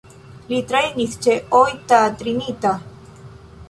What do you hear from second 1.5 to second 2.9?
Oita Trinita.